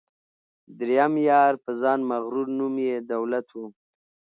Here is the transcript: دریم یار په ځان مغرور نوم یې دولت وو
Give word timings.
دریم 0.77 1.13
یار 1.29 1.53
په 1.63 1.71
ځان 1.81 1.99
مغرور 2.11 2.47
نوم 2.57 2.75
یې 2.87 2.95
دولت 3.11 3.47
وو 3.57 3.67